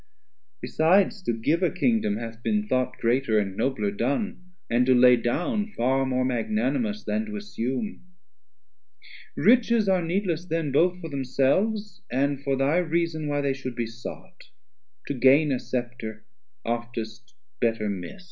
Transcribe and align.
480 0.61 1.09
Besides 1.13 1.21
to 1.25 1.31
give 1.33 1.61
a 1.61 1.69
Kingdom 1.69 2.17
hath 2.17 2.41
been 2.41 2.67
thought 2.67 2.97
Greater 2.97 3.37
and 3.37 3.55
nobler 3.55 3.91
done, 3.91 4.45
and 4.67 4.83
to 4.87 4.95
lay 4.95 5.15
down 5.15 5.67
Far 5.77 6.07
more 6.07 6.25
magnanimous, 6.25 7.03
then 7.03 7.27
to 7.27 7.35
assume. 7.35 8.03
Riches 9.37 9.87
are 9.87 10.01
needless 10.01 10.45
then, 10.45 10.71
both 10.71 10.99
for 11.01 11.09
themselves, 11.11 12.01
And 12.11 12.41
for 12.43 12.55
thy 12.55 12.77
reason 12.77 13.27
why 13.27 13.41
they 13.41 13.53
should 13.53 13.75
be 13.75 13.85
sought, 13.85 14.45
To 15.05 15.13
gain 15.13 15.51
a 15.51 15.59
Scepter, 15.59 16.25
oftest 16.65 17.35
better 17.59 17.87
miss't. 17.87 18.19